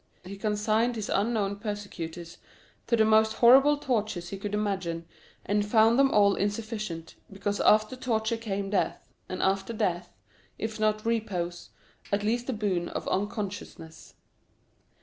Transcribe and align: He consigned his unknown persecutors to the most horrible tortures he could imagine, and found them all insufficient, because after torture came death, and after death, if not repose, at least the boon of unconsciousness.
He 0.23 0.35
consigned 0.35 0.95
his 0.95 1.09
unknown 1.09 1.57
persecutors 1.57 2.39
to 2.87 2.95
the 2.95 3.05
most 3.05 3.33
horrible 3.33 3.77
tortures 3.77 4.29
he 4.29 4.37
could 4.39 4.55
imagine, 4.55 5.05
and 5.45 5.63
found 5.63 5.99
them 5.99 6.09
all 6.09 6.33
insufficient, 6.33 7.13
because 7.31 7.59
after 7.61 7.95
torture 7.95 8.37
came 8.37 8.71
death, 8.71 9.07
and 9.29 9.43
after 9.43 9.73
death, 9.73 10.11
if 10.57 10.79
not 10.79 11.05
repose, 11.05 11.69
at 12.11 12.23
least 12.23 12.47
the 12.47 12.53
boon 12.53 12.89
of 12.89 13.07
unconsciousness. 13.09 14.15